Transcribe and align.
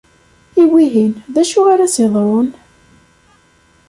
I 0.61 0.63
wihin, 0.71 1.11
d 1.33 1.35
acu 1.41 1.61
ara 1.73 1.87
s-iḍrun? 1.93 2.47